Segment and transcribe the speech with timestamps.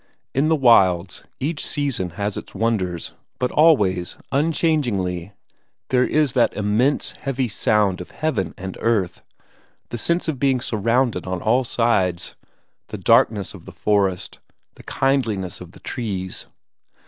[0.33, 5.33] In the wilds, each season has its wonders, but always, unchangingly,
[5.89, 9.21] there is that immense heavy sound of heaven and earth,
[9.89, 12.35] the sense of being surrounded on all sides,
[12.87, 14.39] the darkness of the forest,
[14.73, 16.47] the kindliness of the trees.